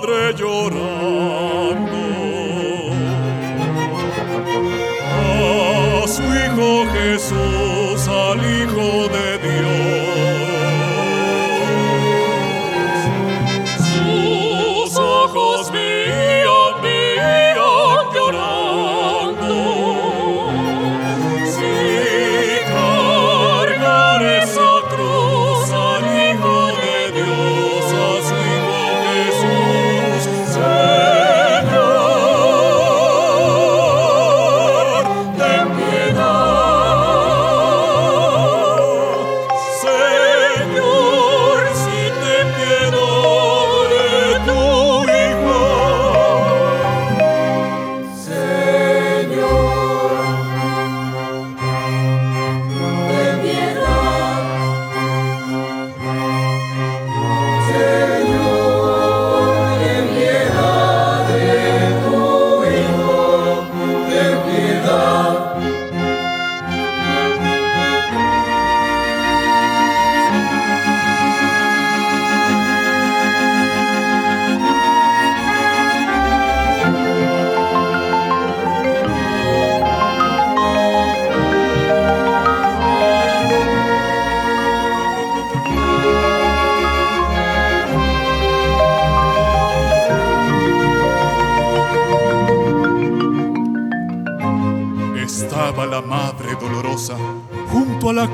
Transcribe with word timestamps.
padre 0.00 0.34
llorando. 0.34 1.96
A 6.02 6.08
su 6.08 6.22
hijo 6.22 6.86
Jesús, 6.92 8.08
al 8.08 8.38
hijo 8.38 9.08
de 9.08 9.35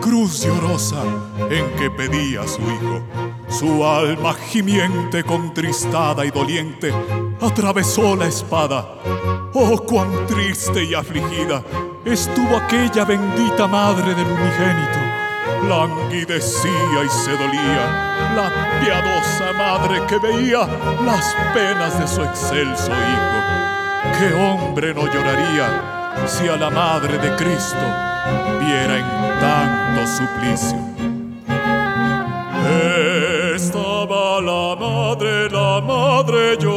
cruz 0.00 0.44
llorosa 0.44 1.02
en 1.50 1.70
que 1.76 1.90
pedía 1.90 2.42
a 2.42 2.48
su 2.48 2.60
hijo. 2.60 3.02
Su 3.48 3.84
alma 3.84 4.34
gimiente, 4.34 5.24
contristada 5.24 6.24
y 6.24 6.30
doliente, 6.30 6.92
atravesó 7.40 8.16
la 8.16 8.26
espada. 8.26 8.86
Oh, 9.54 9.78
cuán 9.86 10.26
triste 10.26 10.84
y 10.84 10.94
afligida 10.94 11.62
estuvo 12.04 12.56
aquella 12.56 13.04
bendita 13.04 13.66
madre 13.66 14.14
del 14.14 14.26
unigénito. 14.26 14.98
Languidecía 15.68 17.04
y 17.04 17.08
se 17.08 17.32
dolía 17.32 18.32
la 18.34 18.80
piadosa 18.80 19.52
madre 19.56 20.02
que 20.06 20.18
veía 20.18 20.66
las 21.04 21.34
penas 21.52 21.98
de 21.98 22.08
su 22.08 22.22
excelso 22.22 22.90
hijo. 22.90 24.18
¿Qué 24.18 24.34
hombre 24.34 24.94
no 24.94 25.06
lloraría 25.12 26.01
si 26.26 26.48
a 26.48 26.56
la 26.56 26.70
madre 26.70 27.18
de 27.18 27.34
Cristo 27.36 27.84
viera 28.60 28.98
en 28.98 29.40
tanto 29.40 30.06
suplicio? 30.06 30.78
Estaba 33.54 34.40
la 34.40 34.76
madre, 34.76 35.48
la 35.50 35.80
madre 35.80 36.56
llorando 36.58 36.71